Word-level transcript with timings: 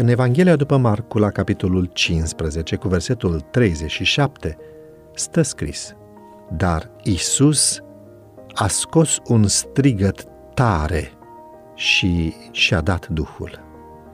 În 0.00 0.08
Evanghelia 0.08 0.56
după 0.56 0.76
Marcu, 0.76 1.18
la 1.18 1.30
capitolul 1.30 1.84
15, 1.84 2.76
cu 2.76 2.88
versetul 2.88 3.40
37, 3.40 4.56
stă 5.14 5.42
scris 5.42 5.94
Dar 6.56 6.90
Isus 7.02 7.80
a 8.54 8.66
scos 8.66 9.18
un 9.26 9.46
strigăt 9.46 10.24
tare 10.54 11.12
și 11.74 12.34
și-a 12.50 12.80
dat 12.80 13.08
Duhul. 13.08 13.60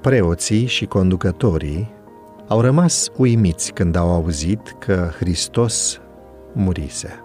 Preoții 0.00 0.66
și 0.66 0.84
conducătorii 0.86 1.94
au 2.48 2.60
rămas 2.60 3.08
uimiți 3.16 3.72
când 3.72 3.96
au 3.96 4.12
auzit 4.12 4.76
că 4.78 5.10
Hristos 5.18 6.00
murise. 6.52 7.24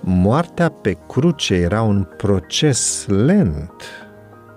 Moartea 0.00 0.68
pe 0.68 0.96
cruce 1.08 1.54
era 1.54 1.82
un 1.82 2.08
proces 2.16 3.06
lent. 3.06 3.72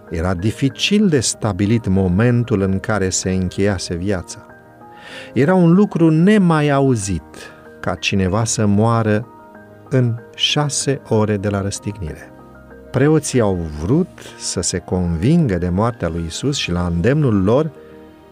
Era 0.09 0.34
dificil 0.34 1.08
de 1.08 1.20
stabilit 1.20 1.88
momentul 1.88 2.62
în 2.62 2.80
care 2.80 3.09
se 3.09 3.32
încheiase 3.32 3.95
viața. 3.95 4.45
Era 5.34 5.54
un 5.54 5.73
lucru 5.73 6.09
nemai 6.09 6.70
auzit 6.70 7.54
ca 7.80 7.95
cineva 7.95 8.44
să 8.44 8.66
moară 8.66 9.28
în 9.90 10.16
șase 10.36 11.02
ore 11.08 11.38
de 11.38 11.50
la 11.50 11.62
răstignire. 11.62 12.31
Preoții 12.91 13.40
au 13.40 13.58
vrut 13.84 14.20
să 14.38 14.62
se 14.62 14.78
convingă 14.78 15.58
de 15.58 15.70
moartea 15.70 16.09
lui 16.09 16.23
Isus 16.28 16.58
și 16.58 16.72
la 16.72 16.86
îndemnul 16.86 17.44
lor, 17.44 17.72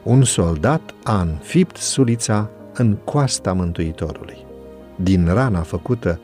un 0.03 0.23
soldat 0.23 0.81
a 1.03 1.21
înfipt 1.21 1.75
sulița 1.75 2.49
în 2.73 2.95
coasta 3.03 3.53
Mântuitorului. 3.53 4.45
Din 4.95 5.29
rana 5.33 5.61
făcută 5.61 6.19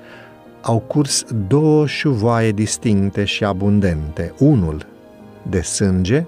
au 0.62 0.80
curs 0.80 1.26
două 1.48 1.86
șuvoaie 1.86 2.52
distincte 2.52 3.24
și 3.24 3.44
abundente, 3.44 4.34
unul 4.38 4.86
de 5.50 5.62
sânge 5.62 6.26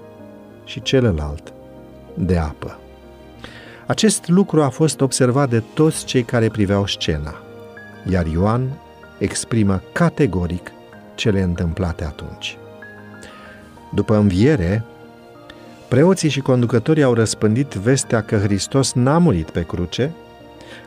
și 0.64 0.82
celălalt 0.82 1.52
de 2.14 2.36
apă. 2.36 2.78
Acest 3.86 4.28
lucru 4.28 4.62
a 4.62 4.68
fost 4.68 5.00
observat 5.00 5.48
de 5.48 5.62
toți 5.74 6.04
cei 6.04 6.22
care 6.22 6.48
priveau 6.48 6.86
scena, 6.86 7.34
iar 8.10 8.26
Ioan 8.26 8.80
exprimă 9.18 9.82
categoric 9.92 10.72
cele 11.14 11.42
întâmplate 11.42 12.04
atunci. 12.04 12.56
După 13.94 14.16
înviere, 14.16 14.84
preoții 15.88 16.28
și 16.28 16.40
conducătorii 16.40 17.02
au 17.02 17.14
răspândit 17.14 17.72
vestea 17.72 18.22
că 18.22 18.36
Hristos 18.36 18.92
n-a 18.92 19.18
murit 19.18 19.50
pe 19.50 19.62
cruce, 19.62 20.10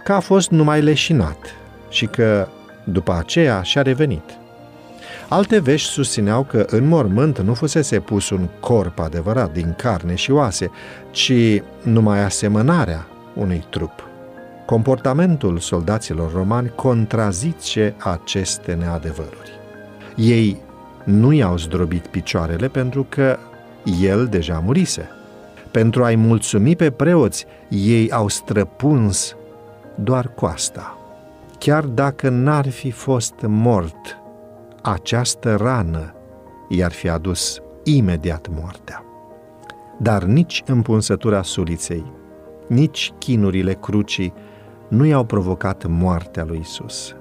că 0.03 0.13
a 0.13 0.19
fost 0.19 0.49
numai 0.49 0.81
leșinat 0.81 1.37
și 1.89 2.05
că 2.05 2.47
după 2.83 3.13
aceea 3.13 3.61
și-a 3.61 3.81
revenit. 3.81 4.23
Alte 5.29 5.59
vești 5.59 5.89
susțineau 5.89 6.43
că 6.43 6.65
în 6.69 6.87
mormânt 6.87 7.39
nu 7.39 7.53
fusese 7.53 7.99
pus 7.99 8.29
un 8.29 8.47
corp 8.59 8.99
adevărat 8.99 9.53
din 9.53 9.73
carne 9.77 10.15
și 10.15 10.31
oase, 10.31 10.71
ci 11.11 11.33
numai 11.83 12.23
asemănarea 12.23 13.07
unui 13.33 13.65
trup. 13.69 14.07
Comportamentul 14.65 15.59
soldaților 15.59 16.33
romani 16.33 16.71
contrazice 16.75 17.95
aceste 17.99 18.73
neadevăruri. 18.73 19.51
Ei 20.15 20.61
nu 21.03 21.31
i-au 21.31 21.57
zdrobit 21.57 22.07
picioarele 22.07 22.67
pentru 22.67 23.05
că 23.09 23.37
el 24.01 24.27
deja 24.27 24.61
murise. 24.65 25.09
Pentru 25.71 26.03
a-i 26.03 26.15
mulțumi 26.15 26.75
pe 26.75 26.91
preoți, 26.91 27.45
ei 27.69 28.11
au 28.11 28.27
străpuns 28.27 29.35
doar 29.95 30.27
coasta. 30.27 30.97
Chiar 31.59 31.83
dacă 31.83 32.29
n-ar 32.29 32.69
fi 32.69 32.91
fost 32.91 33.33
mort, 33.41 34.17
această 34.87 35.55
rană 35.55 36.13
i-ar 36.69 36.91
fi 36.91 37.09
adus 37.09 37.59
imediat 37.83 38.47
moartea. 38.59 39.03
Dar 39.97 40.23
nici 40.23 40.63
împunsătura 40.65 41.41
suliței, 41.41 42.11
nici 42.67 43.13
chinurile 43.17 43.73
crucii 43.73 44.33
nu 44.87 45.05
i-au 45.05 45.23
provocat 45.23 45.85
moartea 45.87 46.43
lui 46.43 46.59
Isus. 46.61 47.15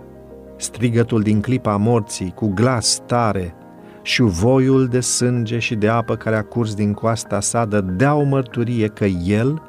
Strigătul 0.56 1.22
din 1.22 1.40
clipa 1.40 1.76
morții, 1.76 2.32
cu 2.34 2.52
glas 2.54 3.02
tare, 3.06 3.54
și 4.02 4.22
voiul 4.22 4.86
de 4.86 5.00
sânge 5.00 5.58
și 5.58 5.74
de 5.74 5.88
apă 5.88 6.16
care 6.16 6.36
a 6.36 6.42
curs 6.42 6.74
din 6.74 6.92
coasta 6.92 7.40
sa 7.40 7.64
dădeau 7.64 8.24
mărturie 8.24 8.88
că 8.88 9.04
el 9.04 9.62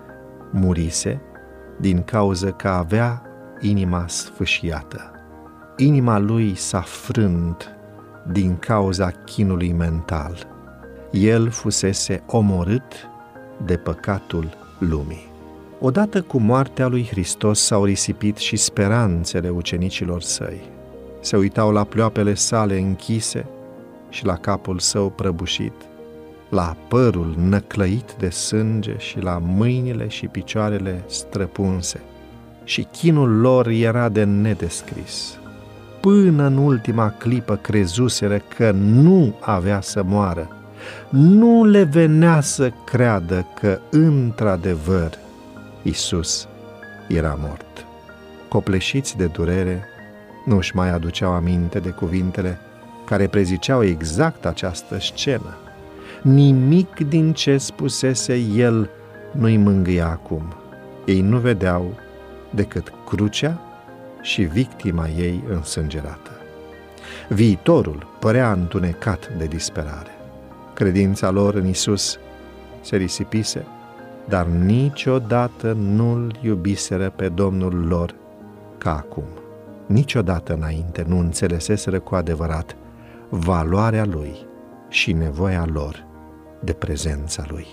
murise 0.52 1.22
din 1.80 2.02
cauză 2.02 2.50
că 2.50 2.68
avea 2.68 3.22
inima 3.60 4.04
sfâșiată. 4.08 5.12
Inima 5.78 6.20
lui 6.20 6.56
s-a 6.56 6.82
frânt 6.82 7.75
din 8.32 8.58
cauza 8.60 9.12
chinului 9.26 9.72
mental. 9.72 10.48
El 11.12 11.50
fusese 11.50 12.24
omorât 12.28 13.10
de 13.66 13.78
păcatul 13.78 14.50
lumii. 14.80 15.34
Odată 15.80 16.22
cu 16.22 16.38
moartea 16.38 16.88
lui 16.88 17.08
Hristos 17.08 17.60
s-au 17.62 17.84
risipit 17.84 18.38
și 18.38 18.56
speranțele 18.56 19.50
ucenicilor 19.50 20.22
săi. 20.22 20.62
Se 21.22 21.38
uitau 21.38 21.72
la 21.72 21.84
pleoapele 21.84 22.34
sale 22.34 22.80
închise 22.80 23.46
și 24.10 24.26
la 24.26 24.38
capul 24.38 24.80
său 24.80 25.10
prăbușit, 25.10 25.74
la 26.50 26.76
părul 26.88 27.36
năclăit 27.38 28.16
de 28.18 28.30
sânge 28.30 28.98
și 28.98 29.20
la 29.20 29.38
mâinile 29.38 30.08
și 30.08 30.28
picioarele 30.28 31.04
străpunse. 31.08 32.00
Și 32.64 32.88
chinul 32.92 33.40
lor 33.40 33.68
era 33.68 34.10
de 34.10 34.24
nedescris. 34.24 35.40
Până 36.06 36.46
în 36.46 36.58
ultima 36.58 37.10
clipă 37.10 37.56
crezuseră 37.56 38.38
că 38.38 38.72
nu 38.72 39.36
avea 39.40 39.82
să 39.82 40.04
moară. 40.04 40.48
Nu 41.10 41.66
le 41.66 41.84
venea 41.84 42.42
să 42.42 42.72
creadă 42.86 43.48
că, 43.60 43.80
într-adevăr, 43.92 45.18
Isus 45.82 46.48
era 47.08 47.38
mort. 47.40 47.86
Copleșiți 48.50 49.18
de 49.18 49.26
durere, 49.26 49.84
nu 50.46 50.58
își 50.58 50.76
mai 50.76 50.90
aduceau 50.92 51.32
aminte 51.32 51.80
de 51.80 51.90
cuvintele 51.90 52.58
care 53.06 53.28
preziceau 53.28 53.84
exact 53.84 54.46
această 54.46 55.00
scenă. 55.00 55.58
Nimic 56.22 57.08
din 57.08 57.34
ce 57.34 57.58
spusese 57.58 58.36
el 58.56 58.90
nu-i 59.32 59.58
mângâia 59.58 60.08
acum. 60.08 60.54
Ei 61.06 61.22
nu 61.22 61.38
vedeau 61.38 62.00
decât 62.50 62.94
crucea 63.06 63.60
și 64.26 64.42
victima 64.42 65.08
ei 65.08 65.44
însângerată. 65.50 66.32
Viitorul 67.30 68.08
părea 68.20 68.52
întunecat 68.52 69.38
de 69.38 69.46
disperare. 69.46 70.12
Credința 70.74 71.30
lor 71.30 71.54
în 71.54 71.68
Isus 71.68 72.20
se 72.82 72.96
risipise 72.96 73.66
dar 74.28 74.46
niciodată 74.46 75.72
nu-L 75.72 76.38
iubiseră 76.42 77.10
pe 77.10 77.30
Domnul 77.30 77.88
lor 77.88 78.16
ca 78.78 78.96
acum. 78.96 79.24
Niciodată 79.86 80.54
înainte 80.54 81.06
nu 81.08 81.20
înțeleseseră 81.20 82.00
cu 82.00 82.16
adevărat 82.16 82.76
valoarea 83.30 84.06
Lui 84.06 84.48
și 84.90 85.14
nevoia 85.14 85.66
lor 85.74 86.06
de 86.62 86.74
prezența 86.74 87.44
Lui. 87.48 87.68